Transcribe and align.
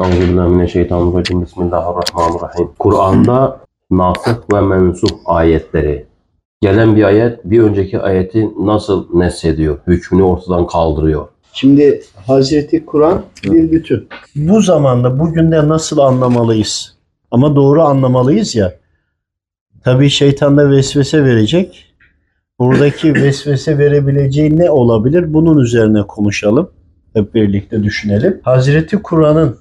Euzubillahimineşşeytanirracim. 0.00 1.42
Bismillahirrahmanirrahim. 1.42 2.68
Kur'an'da 2.78 3.60
nasih 3.90 4.34
ve 4.52 4.60
mensuh 4.60 5.08
ayetleri. 5.24 6.06
Gelen 6.60 6.96
bir 6.96 7.04
ayet 7.04 7.44
bir 7.44 7.60
önceki 7.60 7.98
ayeti 7.98 8.48
nasıl 8.60 9.06
neshediyor? 9.14 9.78
Hükmünü 9.86 10.22
ortadan 10.22 10.66
kaldırıyor. 10.66 11.28
Şimdi 11.52 12.02
Hazreti 12.26 12.86
Kur'an 12.86 13.22
bir 13.44 13.70
bütün. 13.70 14.08
Bu 14.36 14.62
zamanda 14.62 15.18
bugün 15.18 15.52
de 15.52 15.68
nasıl 15.68 15.98
anlamalıyız? 15.98 16.96
Ama 17.30 17.56
doğru 17.56 17.82
anlamalıyız 17.82 18.54
ya. 18.54 18.72
Tabii 19.84 20.10
şeytan 20.10 20.56
da 20.56 20.70
vesvese 20.70 21.24
verecek. 21.24 21.94
Buradaki 22.58 23.14
vesvese 23.22 23.78
verebileceği 23.78 24.56
ne 24.56 24.70
olabilir? 24.70 25.32
Bunun 25.32 25.58
üzerine 25.58 26.02
konuşalım. 26.02 26.70
Hep 27.12 27.34
birlikte 27.34 27.82
düşünelim. 27.82 28.40
Hazreti 28.42 29.02
Kur'an'ın 29.02 29.59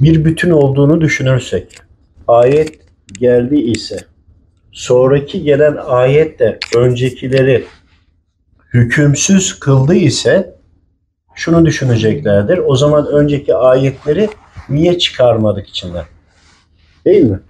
bir 0.00 0.24
bütün 0.24 0.50
olduğunu 0.50 1.00
düşünürsek, 1.00 1.76
ayet 2.28 2.78
geldi 3.20 3.56
ise, 3.56 3.98
sonraki 4.72 5.42
gelen 5.42 5.76
ayet 5.86 6.38
de 6.38 6.58
öncekileri 6.76 7.64
hükümsüz 8.74 9.58
kıldı 9.60 9.94
ise 9.94 10.54
şunu 11.34 11.66
düşüneceklerdir. 11.66 12.58
O 12.58 12.76
zaman 12.76 13.06
önceki 13.06 13.54
ayetleri 13.54 14.28
niye 14.68 14.98
çıkarmadık 14.98 15.68
içinden? 15.68 16.04
Değil 17.04 17.24
mi? 17.24 17.40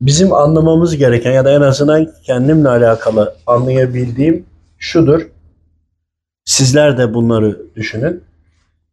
Bizim 0.00 0.32
anlamamız 0.32 0.96
gereken 0.96 1.32
ya 1.32 1.44
da 1.44 1.50
en 1.50 1.60
azından 1.60 2.12
kendimle 2.24 2.68
alakalı 2.68 3.36
anlayabildiğim 3.46 4.46
şudur. 4.78 5.28
Sizler 6.44 6.98
de 6.98 7.14
bunları 7.14 7.76
düşünün. 7.76 8.22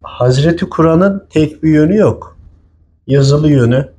Hazreti 0.04 0.70
Kur'an'ın 0.70 1.28
tek 1.30 1.64
bir 1.64 1.70
yönü 1.70 1.96
yok. 1.96 2.39
Yazılı 3.10 3.52
yönü, 3.52 3.90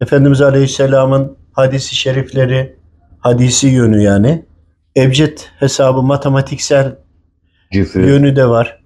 Efendimiz 0.00 0.42
Aleyhisselam'ın 0.42 1.36
hadisi 1.52 1.96
şerifleri, 1.96 2.76
hadisi 3.20 3.66
yönü 3.66 4.02
yani. 4.02 4.44
Ebced 4.96 5.38
hesabı 5.58 6.02
matematiksel 6.02 6.96
Cüfü. 7.72 8.00
yönü 8.00 8.36
de 8.36 8.46
var. 8.46 8.80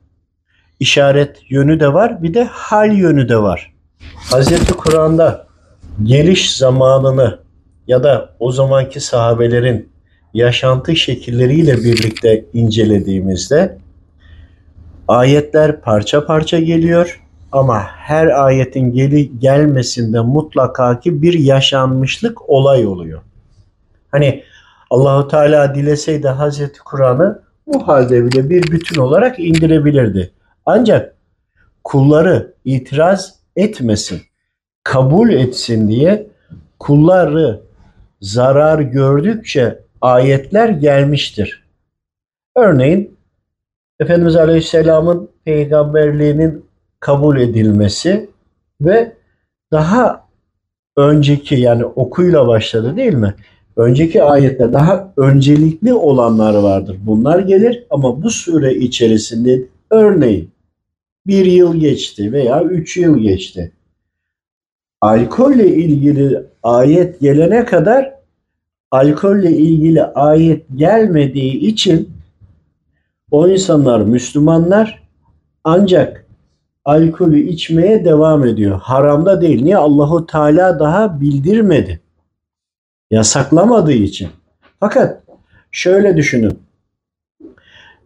İşaret 0.81 1.51
yönü 1.51 1.81
de 1.81 1.93
var. 1.93 2.23
Bir 2.23 2.35
de 2.35 2.45
hal 2.45 2.93
yönü 2.93 3.29
de 3.29 3.37
var. 3.37 3.73
Hazreti 4.31 4.73
Kur'an'da 4.73 5.47
geliş 6.03 6.57
zamanını 6.57 7.39
ya 7.87 8.03
da 8.03 8.35
o 8.41 8.53
zamanki 8.53 9.01
sahabelerin 9.01 9.89
yaşantı 10.35 10.97
şekilleriyle 10.97 11.77
birlikte 11.77 12.45
incelediğimizde 12.53 13.79
ayetler 15.09 15.81
parça 15.81 16.27
parça 16.27 16.59
geliyor 16.59 17.28
ama 17.53 17.83
her 17.83 18.45
ayetin 18.45 18.93
geli 18.93 19.39
gelmesinde 19.39 20.21
mutlaka 20.21 21.01
ki 21.01 21.23
bir 21.23 21.33
yaşanmışlık 21.39 22.51
olay 22.51 22.87
oluyor. 22.87 23.23
Hani 24.11 24.45
Allahu 24.91 25.29
Teala 25.29 25.75
dileseydi 25.75 26.29
Hazreti 26.29 26.79
Kur'an'ı 26.79 27.43
bu 27.67 27.89
halde 27.89 28.25
bile 28.25 28.51
bir 28.51 28.63
bütün 28.63 29.01
olarak 29.01 29.39
indirebilirdi. 29.39 30.31
Ancak 30.67 31.15
kulları 31.85 32.55
itiraz 32.65 33.35
etmesin, 33.57 34.23
kabul 34.83 35.31
etsin 35.31 35.89
diye 35.89 36.27
kulları 36.79 37.61
zarar 38.21 38.79
gördükçe 38.79 39.85
ayetler 40.01 40.69
gelmiştir. 40.69 41.65
Örneğin 42.57 43.19
Efendimiz 44.01 44.37
Aleyhisselam'ın 44.37 45.31
peygamberliğinin 45.45 46.68
kabul 47.01 47.41
edilmesi 47.41 48.31
ve 48.81 49.13
daha 49.73 50.29
önceki 50.97 51.55
yani 51.55 51.85
okuyla 51.85 52.47
başladı 52.47 52.97
değil 52.97 53.15
mi? 53.15 53.35
Önceki 53.77 54.23
ayette 54.23 54.73
daha 54.73 55.13
öncelikli 55.17 55.95
olanlar 55.95 56.55
vardır. 56.55 56.97
Bunlar 57.01 57.39
gelir 57.39 57.87
ama 57.91 58.23
bu 58.23 58.31
süre 58.31 58.75
içerisinde 58.75 59.63
örneğin 59.91 60.51
bir 61.27 61.45
yıl 61.47 61.77
geçti 61.77 62.33
veya 62.33 62.63
üç 62.63 62.97
yıl 62.97 63.19
geçti. 63.19 63.73
Alkolle 65.01 65.75
ilgili 65.75 66.43
ayet 66.63 67.21
gelene 67.21 67.65
kadar 67.65 68.15
alkolle 68.91 69.51
ilgili 69.51 70.05
ayet 70.05 70.65
gelmediği 70.77 71.59
için 71.59 72.11
o 73.31 73.49
insanlar 73.49 74.01
Müslümanlar 74.01 75.03
ancak 75.65 76.28
alkolü 76.89 77.41
içmeye 77.41 78.05
devam 78.05 78.47
ediyor. 78.47 78.81
Haramda 78.81 79.41
değil. 79.41 79.63
Niye? 79.63 79.77
Allahu 79.77 80.27
Teala 80.27 80.79
daha 80.79 81.21
bildirmedi. 81.21 82.01
Yasaklamadığı 83.11 83.93
için. 83.93 84.29
Fakat 84.81 85.23
şöyle 85.71 86.17
düşünün. 86.17 86.59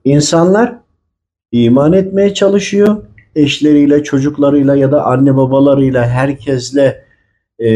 İnsanlar 0.04 0.74
iman 1.52 1.92
etmeye 1.92 2.34
çalışıyor. 2.34 3.02
Eşleriyle, 3.36 4.02
çocuklarıyla 4.02 4.76
ya 4.76 4.92
da 4.92 5.06
anne 5.06 5.36
babalarıyla 5.36 6.06
herkesle 6.06 7.04
e, 7.64 7.70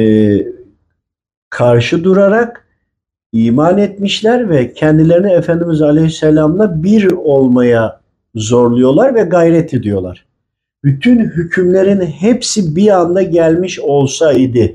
karşı 1.50 2.04
durarak 2.04 2.66
iman 3.32 3.78
etmişler 3.78 4.50
ve 4.50 4.72
kendilerini 4.72 5.32
Efendimiz 5.32 5.82
Aleyhisselam'la 5.82 6.82
bir 6.82 7.12
olmaya 7.12 8.00
zorluyorlar 8.34 9.14
ve 9.14 9.22
gayret 9.22 9.74
ediyorlar. 9.74 10.25
Bütün 10.86 11.20
hükümlerin 11.20 12.00
hepsi 12.00 12.76
bir 12.76 12.88
anda 12.88 13.22
gelmiş 13.22 13.80
olsaydı 13.80 14.72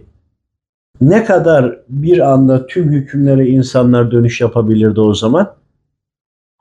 ne 1.01 1.23
kadar 1.23 1.79
bir 1.89 2.31
anda 2.31 2.67
tüm 2.67 2.91
hükümlere 2.91 3.47
insanlar 3.47 4.11
dönüş 4.11 4.41
yapabilirdi 4.41 5.01
o 5.01 5.13
zaman? 5.13 5.53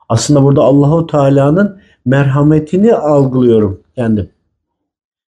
Aslında 0.09 0.43
burada 0.43 0.61
Allahu 0.61 1.07
Teala'nın 1.07 1.79
merhametini 2.05 2.95
algılıyorum 2.95 3.81
kendim. 3.95 4.29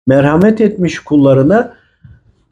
Merhamet 0.07 0.61
etmiş 0.61 0.99
kullarına 0.99 1.75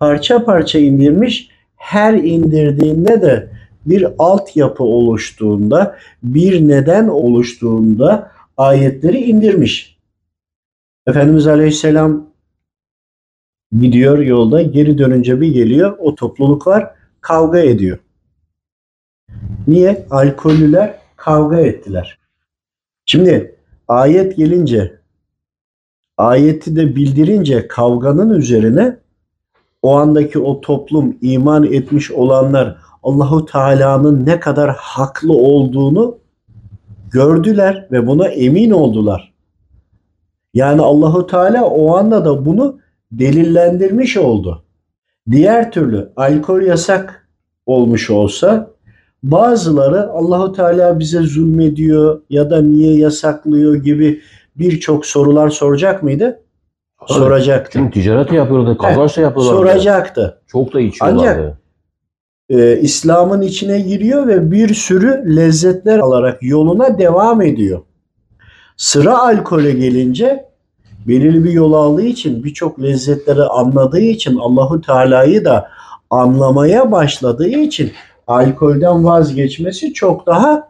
parça 0.01 0.45
parça 0.45 0.79
indirmiş. 0.79 1.49
Her 1.77 2.15
indirdiğinde 2.15 3.23
de 3.23 3.51
bir 3.87 4.07
altyapı 4.19 4.85
oluştuğunda, 4.85 5.97
bir 6.23 6.69
neden 6.69 7.09
oluştuğunda 7.09 8.31
ayetleri 8.57 9.19
indirmiş. 9.19 10.00
Efendimiz 11.07 11.47
Aleyhisselam 11.47 12.27
gidiyor 13.81 14.19
yolda, 14.19 14.63
geri 14.63 14.99
dönünce 14.99 15.41
bir 15.41 15.49
geliyor, 15.49 15.97
o 15.99 16.15
topluluk 16.15 16.67
var, 16.67 16.95
kavga 17.21 17.59
ediyor. 17.59 17.99
Niye? 19.67 20.07
Alkollüler 20.11 20.99
kavga 21.17 21.61
ettiler. 21.61 22.19
Şimdi 23.07 23.57
ayet 23.89 24.37
gelince, 24.37 25.01
ayeti 26.17 26.77
de 26.77 26.97
bildirince 26.97 27.69
kavganın 27.69 28.31
üzerine 28.31 28.99
o 29.83 29.97
andaki 29.97 30.39
o 30.39 30.61
toplum 30.61 31.17
iman 31.23 31.65
etmiş 31.65 32.11
olanlar 32.11 32.77
Allahu 33.03 33.47
Teala'nın 33.47 34.27
ne 34.27 34.41
kadar 34.41 34.77
haklı 34.77 35.33
olduğunu 35.33 36.19
gördüler 37.11 37.89
ve 37.93 38.07
buna 38.07 38.29
emin 38.29 38.71
oldular. 38.71 39.33
Yani 40.55 40.83
Allahu 40.83 41.27
Teala 41.27 41.65
o 41.65 41.97
anda 41.97 42.25
da 42.25 42.47
bunu 42.47 42.79
delillendirmiş 43.13 44.17
oldu. 44.17 44.65
Diğer 45.31 45.73
türlü 45.73 46.13
alkol 46.17 46.63
yasak 46.63 47.29
olmuş 47.67 48.11
olsa 48.11 48.71
bazıları 49.23 50.11
Allahu 50.11 50.53
Teala 50.53 50.99
bize 50.99 51.21
zulmediyor 51.23 52.21
ya 52.31 52.51
da 52.51 52.63
niye 52.63 52.97
yasaklıyor 52.97 53.75
gibi 53.75 54.21
birçok 54.57 55.07
sorular 55.07 55.49
soracak 55.51 56.03
mıydı? 56.03 56.43
Tabii. 57.09 57.19
Soracaktı. 57.19 57.71
Çünkü 57.73 58.01
ticaret 58.01 58.33
yapıyorlardı, 58.33 58.79
kazanç 58.79 59.17
da 59.17 59.21
yapıyorlardı. 59.21 59.57
Soracaktı. 59.59 60.43
Çok 60.47 60.75
da 60.75 60.81
içiyorlardı. 60.81 61.59
e, 62.49 62.77
İslam'ın 62.81 63.43
içine 63.43 63.81
giriyor 63.81 64.27
ve 64.27 64.51
bir 64.51 64.75
sürü 64.75 65.37
lezzetler 65.37 65.99
alarak 65.99 66.43
yoluna 66.43 66.99
devam 66.99 67.43
ediyor. 67.43 67.81
Sıra 68.81 69.19
alkole 69.19 69.73
gelince 69.73 70.45
belirli 71.09 71.45
bir 71.45 71.53
yol 71.53 71.73
aldığı 71.73 72.03
için 72.03 72.45
birçok 72.45 72.83
lezzetleri 72.83 73.43
anladığı 73.43 74.01
için 74.01 74.37
Allahu 74.37 74.81
Teala'yı 74.81 75.45
da 75.45 75.69
anlamaya 76.11 76.93
başladığı 76.93 77.49
için 77.49 77.93
alkolden 78.27 79.05
vazgeçmesi 79.05 79.93
çok 79.93 80.27
daha 80.27 80.69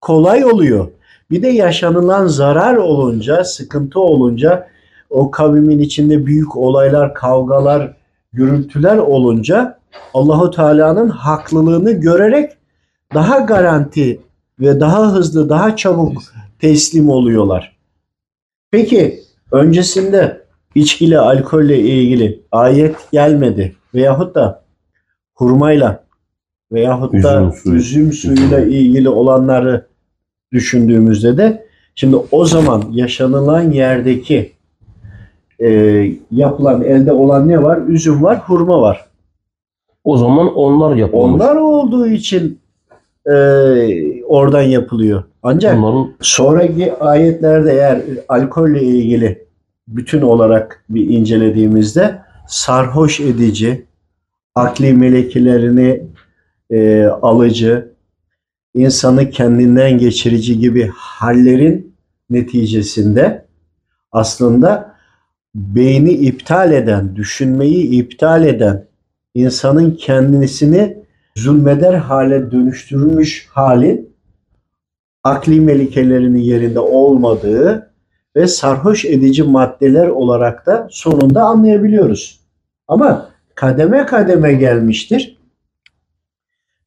kolay 0.00 0.44
oluyor. 0.44 0.88
Bir 1.30 1.42
de 1.42 1.48
yaşanılan 1.48 2.26
zarar 2.26 2.76
olunca, 2.76 3.44
sıkıntı 3.44 4.00
olunca 4.00 4.68
o 5.10 5.30
kavimin 5.30 5.78
içinde 5.78 6.26
büyük 6.26 6.56
olaylar, 6.56 7.14
kavgalar, 7.14 7.96
gürültüler 8.32 8.96
olunca 8.96 9.78
Allahu 10.14 10.50
Teala'nın 10.50 11.08
haklılığını 11.08 11.92
görerek 11.92 12.52
daha 13.14 13.38
garanti 13.38 14.20
ve 14.60 14.80
daha 14.80 15.12
hızlı, 15.12 15.48
daha 15.48 15.76
çabuk 15.76 16.22
teslim 16.62 17.08
oluyorlar. 17.10 17.76
Peki 18.70 19.20
öncesinde 19.52 20.42
içkiyle, 20.74 21.18
alkolle 21.18 21.78
ilgili 21.78 22.42
ayet 22.52 22.96
gelmedi 23.12 23.76
veyahut 23.94 24.34
da 24.34 24.64
hurmayla 25.34 26.04
veyahut 26.72 27.12
da 27.22 27.40
Üzüm 27.40 27.52
suyu. 27.52 27.76
üzüm 27.76 28.12
suyuyla 28.12 28.60
ilgili 28.60 29.08
olanları 29.08 29.86
düşündüğümüzde 30.52 31.36
de 31.36 31.66
şimdi 31.94 32.16
o 32.30 32.44
zaman 32.44 32.84
yaşanılan 32.92 33.70
yerdeki 33.70 34.52
e, 35.60 35.70
yapılan 36.30 36.82
elde 36.82 37.12
olan 37.12 37.48
ne 37.48 37.62
var? 37.62 37.80
Üzüm 37.88 38.22
var, 38.22 38.38
hurma 38.38 38.80
var. 38.80 39.06
O 40.04 40.16
zaman 40.16 40.54
onlar 40.54 40.96
yapılmış. 40.96 41.42
Onlar 41.42 41.56
olduğu 41.56 42.06
için 42.06 42.61
e, 43.26 43.34
oradan 44.24 44.62
yapılıyor. 44.62 45.24
Ancak 45.42 45.78
Onların 45.78 46.14
sonraki 46.20 46.94
ayetlerde 46.94 47.72
eğer 47.72 48.02
alkolle 48.28 48.82
ilgili 48.82 49.46
bütün 49.88 50.20
olarak 50.20 50.84
bir 50.88 51.08
incelediğimizde 51.08 52.22
sarhoş 52.48 53.20
edici, 53.20 53.86
akli 54.54 54.92
melekelerini 54.94 56.02
e, 56.70 57.04
alıcı, 57.04 57.92
insanı 58.74 59.30
kendinden 59.30 59.98
geçirici 59.98 60.58
gibi 60.58 60.90
hallerin 60.94 61.94
neticesinde 62.30 63.46
aslında 64.12 64.94
beyni 65.54 66.10
iptal 66.10 66.72
eden, 66.72 67.16
düşünmeyi 67.16 67.90
iptal 67.90 68.44
eden, 68.46 68.86
insanın 69.34 69.90
kendisini 69.90 71.01
zulmeder 71.36 71.94
hale 71.94 72.50
dönüştürülmüş 72.50 73.48
halin 73.50 74.16
akli 75.24 75.60
melikelerinin 75.60 76.38
yerinde 76.38 76.80
olmadığı 76.80 77.92
ve 78.36 78.46
sarhoş 78.46 79.04
edici 79.04 79.42
maddeler 79.42 80.08
olarak 80.08 80.66
da 80.66 80.88
sonunda 80.90 81.42
anlayabiliyoruz. 81.42 82.40
Ama 82.88 83.28
kademe 83.54 84.06
kademe 84.06 84.52
gelmiştir. 84.52 85.38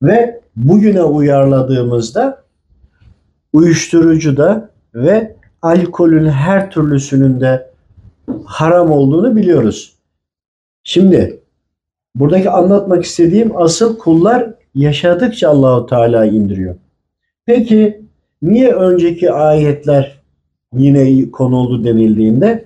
Ve 0.02 0.42
bugüne 0.56 1.04
uyarladığımızda 1.04 2.44
uyuşturucuda 3.54 4.70
ve 4.96 5.36
alkolün 5.62 6.30
her 6.30 6.72
türlüsünün 6.72 7.42
de 7.42 7.72
haram 8.46 8.92
olduğunu 8.92 9.36
biliyoruz. 9.36 9.96
Şimdi 10.84 11.40
buradaki 12.16 12.50
anlatmak 12.50 13.04
istediğim 13.04 13.58
asıl 13.58 13.98
kullar 13.98 14.54
yaşadıkça 14.76 15.50
Allahu 15.50 15.86
Teala 15.86 16.26
indiriyor. 16.26 16.76
Peki 17.46 18.02
niye 18.42 18.74
önceki 18.74 19.32
ayetler 19.32 20.22
yine 20.74 21.32
konuldu 21.32 21.84
denildiğinde 21.84 22.66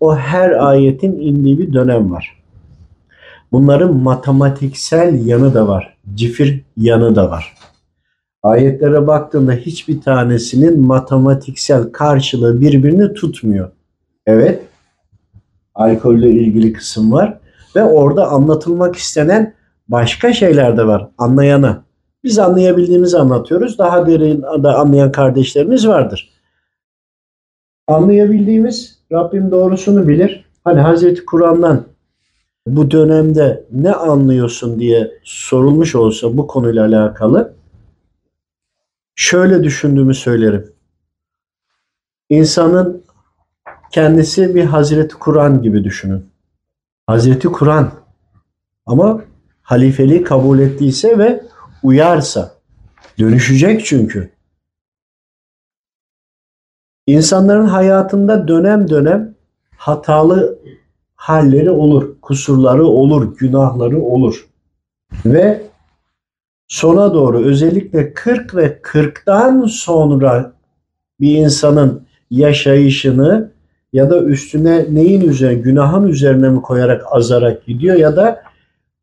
o 0.00 0.16
her 0.16 0.50
ayetin 0.50 1.20
indiği 1.20 1.58
bir 1.58 1.72
dönem 1.72 2.10
var. 2.10 2.38
Bunların 3.52 3.96
matematiksel 3.96 5.26
yanı 5.26 5.54
da 5.54 5.68
var. 5.68 5.96
Cifir 6.14 6.64
yanı 6.76 7.16
da 7.16 7.30
var. 7.30 7.54
Ayetlere 8.42 9.06
baktığında 9.06 9.52
hiçbir 9.52 10.00
tanesinin 10.00 10.80
matematiksel 10.80 11.92
karşılığı 11.92 12.60
birbirini 12.60 13.14
tutmuyor. 13.14 13.70
Evet, 14.26 14.62
alkolle 15.74 16.30
ilgili 16.30 16.72
kısım 16.72 17.12
var 17.12 17.38
ve 17.78 17.84
orada 17.84 18.28
anlatılmak 18.28 18.96
istenen 18.96 19.54
başka 19.88 20.32
şeyler 20.32 20.76
de 20.76 20.86
var 20.86 21.08
anlayana. 21.18 21.84
Biz 22.24 22.38
anlayabildiğimizi 22.38 23.18
anlatıyoruz. 23.18 23.78
Daha 23.78 24.06
derin 24.06 24.42
da 24.42 24.78
anlayan 24.78 25.12
kardeşlerimiz 25.12 25.88
vardır. 25.88 26.30
Anlayabildiğimiz 27.86 28.98
Rabbim 29.12 29.50
doğrusunu 29.50 30.08
bilir. 30.08 30.44
Hani 30.64 30.80
Hazreti 30.80 31.24
Kur'an'dan 31.24 31.84
bu 32.66 32.90
dönemde 32.90 33.64
ne 33.72 33.92
anlıyorsun 33.92 34.80
diye 34.80 35.12
sorulmuş 35.24 35.94
olsa 35.94 36.36
bu 36.36 36.46
konuyla 36.46 36.86
alakalı 36.86 37.54
şöyle 39.14 39.64
düşündüğümü 39.64 40.14
söylerim. 40.14 40.72
İnsanın 42.30 43.04
kendisi 43.92 44.54
bir 44.54 44.64
Hazreti 44.64 45.14
Kur'an 45.14 45.62
gibi 45.62 45.84
düşünün. 45.84 46.37
Hazreti 47.08 47.48
Kur'an 47.48 47.92
ama 48.86 49.24
halifeliği 49.62 50.22
kabul 50.22 50.58
ettiyse 50.58 51.18
ve 51.18 51.42
uyarsa 51.82 52.54
dönüşecek 53.18 53.86
çünkü. 53.86 54.30
İnsanların 57.06 57.66
hayatında 57.66 58.48
dönem 58.48 58.88
dönem 58.88 59.34
hatalı 59.76 60.58
halleri 61.14 61.70
olur, 61.70 62.20
kusurları 62.22 62.86
olur, 62.86 63.36
günahları 63.36 64.02
olur. 64.02 64.48
Ve 65.24 65.62
sona 66.68 67.14
doğru 67.14 67.38
özellikle 67.38 68.14
40 68.14 68.54
ve 68.54 68.80
40'tan 68.82 69.68
sonra 69.68 70.52
bir 71.20 71.36
insanın 71.36 72.06
yaşayışını 72.30 73.57
ya 73.92 74.10
da 74.10 74.22
üstüne 74.22 74.86
neyin 74.90 75.20
üzerine, 75.20 75.60
günahın 75.60 76.08
üzerine 76.08 76.48
mi 76.48 76.62
koyarak 76.62 77.02
azarak 77.10 77.66
gidiyor 77.66 77.96
ya 77.96 78.16
da 78.16 78.42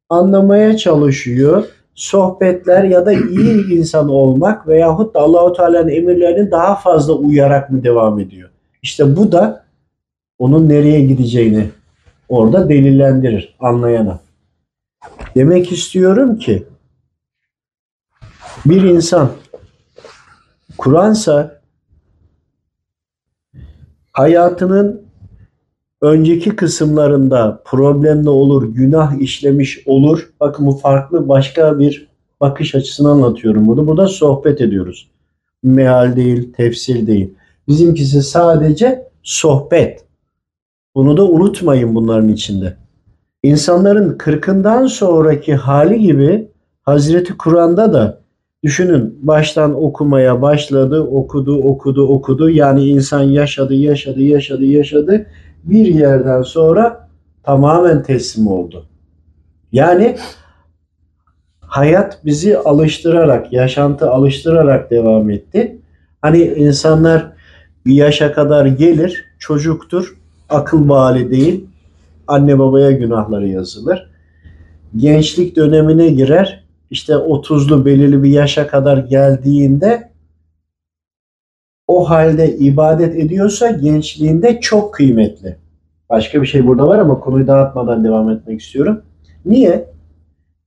anlamaya 0.09 0.77
çalışıyor. 0.77 1.65
Sohbetler 1.95 2.83
ya 2.83 3.05
da 3.05 3.13
iyi 3.13 3.73
insan 3.73 4.09
olmak 4.09 4.67
veyahut 4.67 5.15
da 5.15 5.19
Allahu 5.19 5.53
Teala'nın 5.53 5.89
emirlerini 5.89 6.51
daha 6.51 6.75
fazla 6.75 7.13
uyarak 7.13 7.69
mı 7.69 7.83
devam 7.83 8.19
ediyor? 8.19 8.49
İşte 8.81 9.15
bu 9.15 9.31
da 9.31 9.65
onun 10.39 10.69
nereye 10.69 11.01
gideceğini 11.01 11.69
orada 12.29 12.69
delillendirir 12.69 13.55
anlayana. 13.59 14.19
Demek 15.35 15.71
istiyorum 15.71 16.37
ki 16.37 16.63
bir 18.65 18.81
insan 18.83 19.29
Kur'ansa 20.77 21.61
hayatının 24.15 25.01
önceki 26.01 26.55
kısımlarında 26.55 27.61
problemli 27.65 28.29
olur, 28.29 28.73
günah 28.73 29.21
işlemiş 29.21 29.83
olur. 29.85 30.29
Bakın 30.39 30.65
bu 30.65 30.71
farklı 30.71 31.27
başka 31.29 31.79
bir 31.79 32.07
bakış 32.41 32.75
açısını 32.75 33.09
anlatıyorum 33.09 33.67
burada. 33.67 33.87
Burada 33.87 34.07
sohbet 34.07 34.61
ediyoruz. 34.61 35.09
Meal 35.63 36.15
değil, 36.15 36.53
tefsir 36.53 37.07
değil. 37.07 37.33
Bizimkisi 37.67 38.21
sadece 38.21 39.09
sohbet. 39.23 40.05
Bunu 40.95 41.17
da 41.17 41.25
unutmayın 41.25 41.95
bunların 41.95 42.29
içinde. 42.29 42.77
İnsanların 43.43 44.17
kırkından 44.17 44.87
sonraki 44.87 45.55
hali 45.55 45.99
gibi 45.99 46.47
Hazreti 46.81 47.37
Kur'an'da 47.37 47.93
da 47.93 48.21
düşünün 48.65 49.19
baştan 49.21 49.83
okumaya 49.83 50.41
başladı, 50.41 51.01
okudu, 51.01 51.61
okudu, 51.63 52.07
okudu. 52.07 52.49
Yani 52.49 52.83
insan 52.83 53.23
yaşadı, 53.23 53.73
yaşadı, 53.73 54.21
yaşadı, 54.21 54.65
yaşadı. 54.65 55.25
Bir 55.63 55.85
yerden 55.85 56.41
sonra 56.41 57.09
tamamen 57.43 58.03
teslim 58.03 58.47
oldu. 58.47 58.85
Yani 59.71 60.15
hayat 61.61 62.25
bizi 62.25 62.57
alıştırarak, 62.57 63.53
yaşantı 63.53 64.11
alıştırarak 64.11 64.91
devam 64.91 65.29
etti. 65.29 65.77
Hani 66.21 66.41
insanlar 66.43 67.31
bir 67.85 67.93
yaşa 67.93 68.33
kadar 68.33 68.65
gelir, 68.65 69.25
çocuktur, 69.39 70.17
akıl 70.49 70.89
bali 70.89 71.31
değil, 71.31 71.65
anne 72.27 72.59
babaya 72.59 72.91
günahları 72.91 73.47
yazılır. 73.47 74.09
Gençlik 74.95 75.55
dönemine 75.55 76.07
girer, 76.07 76.64
işte 76.95 77.13
30'lu 77.13 77.85
belirli 77.85 78.23
bir 78.23 78.29
yaşa 78.29 78.67
kadar 78.67 78.97
geldiğinde 78.97 80.11
o 81.87 82.09
halde 82.09 82.57
ibadet 82.57 83.15
ediyorsa 83.15 83.71
gençliğinde 83.71 84.59
çok 84.59 84.93
kıymetli. 84.93 85.57
Başka 86.09 86.41
bir 86.41 86.47
şey 86.47 86.67
burada 86.67 86.87
var 86.87 86.99
ama 86.99 87.19
konuyu 87.19 87.47
dağıtmadan 87.47 88.03
devam 88.03 88.29
etmek 88.29 88.61
istiyorum. 88.61 89.01
Niye? 89.45 89.89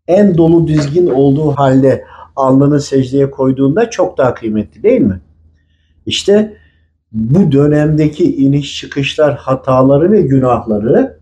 En 0.08 0.36
dolu 0.36 0.68
dizgin 0.68 1.06
olduğu 1.06 1.50
halde 1.50 2.04
alnını 2.36 2.80
secdeye 2.80 3.30
koyduğunda 3.30 3.90
çok 3.90 4.18
daha 4.18 4.34
kıymetli 4.34 4.82
değil 4.82 5.00
mi? 5.00 5.20
İşte 6.06 6.56
bu 7.12 7.52
dönemdeki 7.52 8.36
iniş 8.36 8.80
çıkışlar, 8.80 9.36
hataları 9.36 10.12
ve 10.12 10.22
günahları 10.22 11.18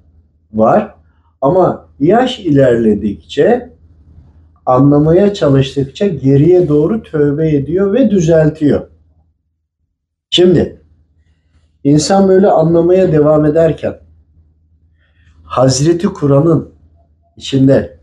var. 0.52 0.94
Ama 1.40 1.88
yaş 2.00 2.40
ilerledikçe, 2.40 3.75
anlamaya 4.66 5.34
çalıştıkça 5.34 6.06
geriye 6.06 6.68
doğru 6.68 7.02
tövbe 7.02 7.50
ediyor 7.56 7.92
ve 7.92 8.10
düzeltiyor. 8.10 8.86
Şimdi 10.30 10.80
insan 11.84 12.28
böyle 12.28 12.50
anlamaya 12.50 13.12
devam 13.12 13.44
ederken 13.44 13.98
Hazreti 15.44 16.06
Kur'an'ın 16.06 16.68
içinde 17.36 17.98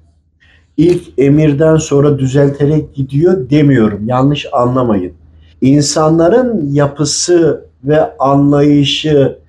ilk 0.78 1.20
emirden 1.20 1.78
sonra 1.78 2.20
düzelterek 2.20 2.96
gidiyor 2.96 3.50
demiyorum. 3.50 4.08
Yanlış 4.08 4.46
anlamayın. 4.52 5.14
İnsanların 5.62 6.74
yapısı 6.74 7.66
ve 7.84 8.18
anlayışı 8.18 9.40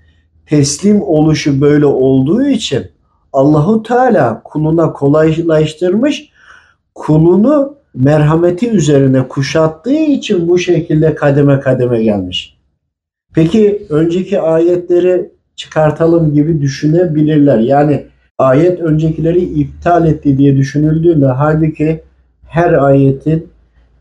teslim 0.47 1.03
oluşu 1.03 1.61
böyle 1.61 1.87
olduğu 1.87 2.47
için 2.47 2.87
Allahu 3.33 3.83
Teala 3.83 4.43
kuluna 4.45 4.93
kolaylaştırmış. 4.93 6.34
Kulunu 6.95 7.77
merhameti 7.95 8.71
üzerine 8.71 9.29
kuşattığı 9.29 9.95
için 9.95 10.49
bu 10.49 10.59
şekilde 10.59 11.15
kademe 11.15 11.61
kademe 11.61 12.03
gelmiş. 12.03 12.57
Peki 13.35 13.87
önceki 13.91 14.41
ayetleri 14.41 15.31
çıkartalım 15.57 16.35
gibi 16.35 16.61
düşünebilirler. 16.61 17.59
Yani 17.59 18.07
ayet 18.39 18.81
öncekileri 18.81 19.41
iptal 19.41 20.07
etti 20.07 20.39
diye 20.39 20.57
düşünüldüğünde 20.57 21.27
halbuki 21.27 22.03
her 22.49 22.73
ayetin 22.73 23.49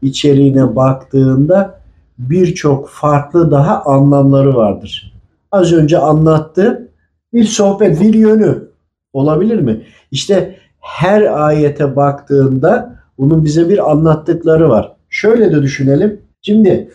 içeriğine 0.01 0.75
baktığında 0.75 1.79
birçok 2.17 2.89
farklı 2.89 3.51
daha 3.51 3.83
anlamları 3.83 4.55
vardır. 4.55 5.13
Az 5.51 5.73
önce 5.73 5.97
anlattı 5.97 6.87
bir 7.33 7.43
sohbet, 7.43 8.01
bir 8.01 8.13
yönü 8.13 8.67
olabilir 9.13 9.59
mi? 9.59 9.81
İşte 10.11 10.55
her 10.83 11.47
ayete 11.47 11.95
baktığında 11.95 12.95
bunun 13.17 13.45
bize 13.45 13.69
bir 13.69 13.91
anlattıkları 13.91 14.69
var. 14.69 14.95
Şöyle 15.09 15.51
de 15.51 15.61
düşünelim. 15.61 16.21
Şimdi 16.41 16.91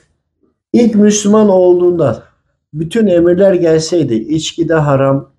ilk 0.73 0.95
Müslüman 0.95 1.49
olduğunda 1.49 2.23
bütün 2.73 3.07
emirler 3.07 3.55
gelseydi 3.55 4.15
içki 4.15 4.69
de 4.69 4.75
haram 4.75 5.31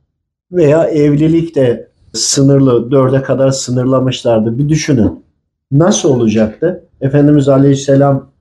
veya 0.51 0.83
evlilik 0.83 1.55
de 1.55 1.89
sınırlı 2.13 2.91
dörde 2.91 3.23
kadar 3.23 3.51
sınırlamışlardı. 3.51 4.57
Bir 4.57 4.69
düşünün. 4.69 5.23
Nasıl 5.71 6.09
olacaktı? 6.09 6.85
Efendimiz 7.01 7.49
Aleyhisselam 7.49 8.31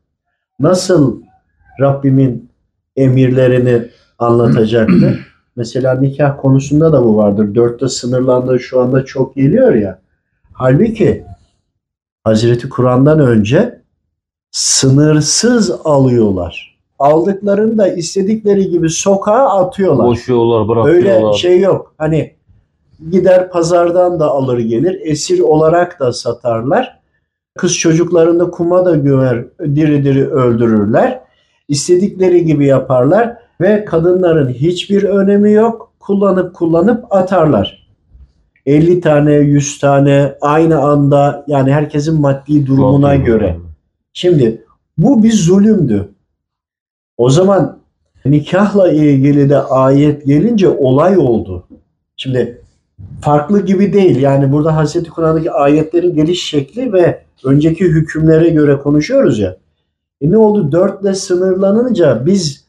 nasıl 0.60 1.22
Rabbimin 1.80 2.50
emirlerini 2.96 3.82
anlatacaktı? 4.18 5.18
Mesela 5.58 5.94
nikah 5.94 6.40
konusunda 6.40 6.92
da 6.92 7.04
bu 7.04 7.16
vardır. 7.16 7.54
Dörtte 7.54 7.88
sınırlandığı 7.88 8.60
şu 8.60 8.80
anda 8.80 9.04
çok 9.04 9.34
geliyor 9.34 9.74
ya. 9.74 9.98
Halbuki 10.52 11.24
Hazreti 12.24 12.68
Kur'an'dan 12.68 13.20
önce 13.20 13.82
sınırsız 14.50 15.70
alıyorlar. 15.84 16.78
Aldıklarını 16.98 17.78
da 17.78 17.88
istedikleri 17.88 18.68
gibi 18.68 18.90
sokağa 18.90 19.48
atıyorlar. 19.48 20.06
Boşuyorlar, 20.06 20.68
bırakıyorlar. 20.68 21.28
Öyle 21.28 21.38
şey 21.38 21.60
yok. 21.60 21.94
Hani 21.98 22.34
gider 23.10 23.50
pazardan 23.50 24.20
da 24.20 24.30
alır 24.30 24.58
gelir. 24.58 25.00
Esir 25.04 25.40
olarak 25.40 26.00
da 26.00 26.12
satarlar. 26.12 27.00
Kız 27.56 27.78
çocuklarını 27.78 28.50
kuma 28.50 28.84
da 28.84 28.96
gömer, 28.96 29.44
diri 29.60 30.04
diri 30.04 30.28
öldürürler. 30.30 31.20
İstedikleri 31.68 32.44
gibi 32.44 32.66
yaparlar 32.66 33.47
ve 33.60 33.84
kadınların 33.84 34.48
hiçbir 34.48 35.02
önemi 35.02 35.52
yok. 35.52 35.92
Kullanıp 36.00 36.54
kullanıp 36.54 37.12
atarlar. 37.12 37.88
50 38.66 39.00
tane, 39.00 39.32
100 39.32 39.78
tane 39.78 40.34
aynı 40.40 40.80
anda 40.80 41.44
yani 41.46 41.72
herkesin 41.72 42.20
maddi 42.20 42.66
durumuna 42.66 43.16
Çok 43.16 43.26
göre. 43.26 43.56
Şimdi 44.12 44.64
bu 44.98 45.22
bir 45.22 45.32
zulümdü. 45.32 46.08
O 47.16 47.30
zaman 47.30 47.78
nikahla 48.24 48.92
ilgili 48.92 49.50
de 49.50 49.58
ayet 49.58 50.26
gelince 50.26 50.68
olay 50.68 51.18
oldu. 51.18 51.66
Şimdi 52.16 52.62
farklı 53.20 53.66
gibi 53.66 53.92
değil. 53.92 54.20
Yani 54.20 54.52
burada 54.52 54.76
Hazreti 54.76 55.10
Kur'an'daki 55.10 55.50
ayetlerin 55.50 56.14
geliş 56.14 56.44
şekli 56.44 56.92
ve 56.92 57.22
önceki 57.44 57.84
hükümlere 57.84 58.48
göre 58.48 58.78
konuşuyoruz 58.78 59.38
ya. 59.38 59.56
E 60.20 60.30
ne 60.30 60.36
oldu? 60.36 60.72
Dörtle 60.72 61.14
sınırlanınca 61.14 62.26
biz 62.26 62.67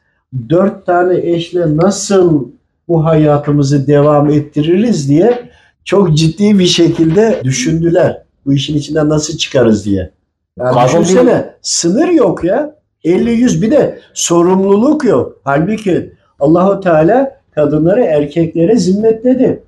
dört 0.49 0.85
tane 0.85 1.17
eşle 1.17 1.77
nasıl 1.77 2.47
bu 2.87 3.05
hayatımızı 3.05 3.87
devam 3.87 4.29
ettiririz 4.29 5.09
diye 5.09 5.49
çok 5.85 6.17
ciddi 6.17 6.59
bir 6.59 6.65
şekilde 6.65 7.41
düşündüler. 7.43 8.23
Bu 8.45 8.53
işin 8.53 8.77
içinden 8.77 9.09
nasıl 9.09 9.37
çıkarız 9.37 9.85
diye. 9.85 10.11
Yani 10.59 10.73
Kadın 10.73 10.87
düşünsene 10.87 11.53
sınır 11.61 12.07
yok 12.07 12.43
ya. 12.43 12.75
50-100 13.05 13.61
bir 13.61 13.71
de 13.71 13.99
sorumluluk 14.13 15.03
yok. 15.03 15.41
Halbuki 15.43 16.13
Allahu 16.39 16.79
Teala 16.79 17.39
kadınları 17.51 18.03
erkeklere 18.03 18.77
zimmetledi. 18.77 19.63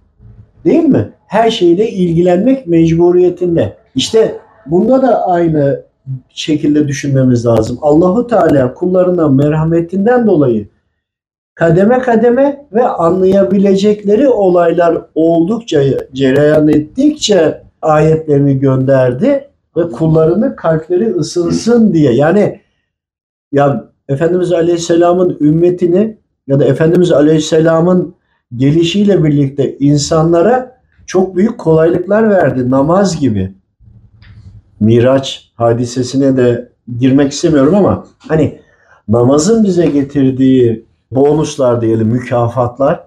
Değil 0.66 0.84
mi? 0.84 1.10
Her 1.28 1.52
şeyle 1.52 1.90
ilgilenmek 1.90 2.68
mecburiyetinde. 2.68 3.78
İşte 3.96 4.38
bunda 4.66 5.02
da 5.02 5.28
aynı 5.28 5.84
şekilde 6.30 6.88
düşünmemiz 6.88 7.46
lazım. 7.46 7.78
Allahu 7.82 8.28
Teala 8.28 8.74
kullarına 8.74 9.28
merhametinden 9.28 10.28
dolayı 10.28 10.68
kademe 11.56 12.00
kademe 12.00 12.66
ve 12.74 12.88
anlayabilecekleri 12.88 14.28
olaylar 14.30 14.98
oldukça 15.16 15.82
cereyan 16.14 16.68
ettikçe 16.68 17.64
ayetlerini 17.82 18.60
gönderdi 18.60 19.48
ve 19.78 19.90
kullarını 19.90 20.56
kalpleri 20.56 21.16
ısınsın 21.16 21.94
diye. 21.94 22.14
Yani 22.14 22.62
ya 23.52 23.92
Efendimiz 24.10 24.52
Aleyhisselam'ın 24.52 25.38
ümmetini 25.42 26.18
ya 26.48 26.60
da 26.60 26.66
Efendimiz 26.66 27.12
Aleyhisselam'ın 27.12 28.16
gelişiyle 28.56 29.24
birlikte 29.24 29.78
insanlara 29.78 30.82
çok 31.06 31.36
büyük 31.36 31.58
kolaylıklar 31.58 32.30
verdi. 32.30 32.70
Namaz 32.70 33.20
gibi. 33.20 33.54
Miraç 34.82 35.52
hadisesine 35.56 36.38
de 36.38 36.70
girmek 37.00 37.32
istemiyorum 37.32 37.76
ama 37.76 38.06
hani 38.18 38.60
namazın 39.08 39.64
bize 39.64 39.86
getirdiği 39.86 40.86
bonuslar 41.12 41.82
diyelim, 41.82 42.08
mükafatlar 42.08 43.04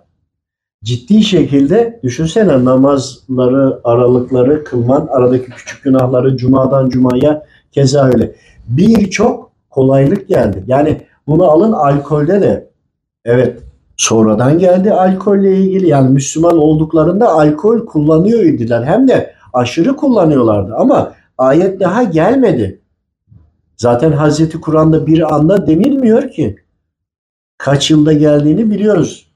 ciddi 0.85 1.23
şekilde 1.23 2.01
düşünsene 2.03 2.65
namazları, 2.65 3.81
aralıkları 3.85 4.65
kılman, 4.65 5.09
aradaki 5.11 5.51
küçük 5.51 5.83
günahları 5.83 6.37
cumadan 6.37 6.89
cumaya 6.89 7.47
keza 7.73 8.05
öyle. 8.05 8.35
Birçok 8.69 9.51
kolaylık 9.71 10.29
geldi. 10.29 10.65
Yani 10.67 11.01
bunu 11.27 11.45
alın 11.51 11.73
alkolde 11.73 12.41
de. 12.41 12.71
Evet 13.25 13.59
sonradan 13.97 14.59
geldi 14.59 14.93
alkolle 14.93 15.57
ilgili. 15.57 15.89
Yani 15.89 16.11
Müslüman 16.11 16.59
olduklarında 16.59 17.29
alkol 17.29 17.87
kullanıyor 17.87 18.43
idiler. 18.43 18.83
Hem 18.85 19.09
de 19.09 19.35
aşırı 19.53 19.97
kullanıyorlardı. 19.97 20.75
Ama 20.75 21.13
ayet 21.39 21.81
daha 21.81 22.03
gelmedi. 22.03 22.81
Zaten 23.77 24.13
Hazreti 24.13 24.61
Kur'an'da 24.61 25.07
bir 25.07 25.35
anda 25.35 25.67
denilmiyor 25.67 26.31
ki. 26.31 26.57
Kaç 27.59 27.91
yılda 27.91 28.13
geldiğini 28.13 28.71
biliyoruz. 28.71 29.33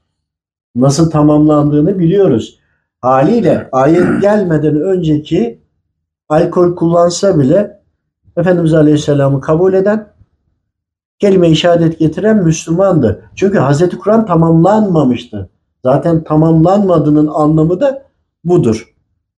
Nasıl 0.75 1.11
tamamlandığını 1.11 1.99
biliyoruz. 1.99 2.59
Haliyle 3.01 3.69
ayet 3.71 4.21
gelmeden 4.21 4.81
önceki 4.81 5.61
alkol 6.29 6.75
kullansa 6.75 7.39
bile 7.39 7.81
Efendimiz 8.37 8.73
Aleyhisselam'ı 8.73 9.41
kabul 9.41 9.73
eden 9.73 10.07
kelime-i 11.19 11.55
şehadet 11.55 11.99
getiren 11.99 12.43
Müslümandı. 12.43 13.23
Çünkü 13.35 13.57
Hazreti 13.57 13.97
Kur'an 13.97 14.25
tamamlanmamıştı. 14.25 15.49
Zaten 15.83 16.23
tamamlanmadığının 16.23 17.27
anlamı 17.27 17.79
da 17.79 18.05
budur. 18.43 18.88